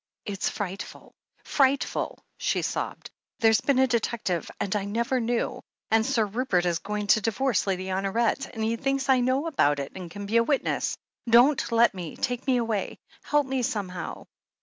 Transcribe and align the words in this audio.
"It's 0.25 0.49
frightful— 0.49 1.13
frightful!'' 1.43 2.23
she 2.39 2.63
sobbed. 2.63 3.11
"There's 3.37 3.61
been 3.61 3.77
a 3.77 3.85
detective 3.85 4.49
and 4.59 4.75
I 4.75 4.83
never 4.85 5.19
knew, 5.19 5.61
and 5.91 6.03
Sir 6.03 6.25
Rupert 6.25 6.65
is 6.65 6.79
going 6.79 7.05
to 7.05 7.21
divorce 7.21 7.67
Lady 7.67 7.85
Honoret, 7.89 8.49
and 8.51 8.63
he 8.63 8.77
thinks 8.77 9.09
I 9.09 9.19
know 9.19 9.45
about 9.45 9.77
it 9.77 9.91
and 9.93 10.09
can 10.09 10.25
be 10.25 10.37
a 10.37 10.43
witness. 10.43 10.97
Don't 11.29 11.71
let 11.71 11.93
me— 11.93 12.17
^take 12.17 12.47
me 12.47 12.57
away— 12.57 12.97
^help 13.29 13.45
me, 13.45 13.61
somehow!" 13.61 14.25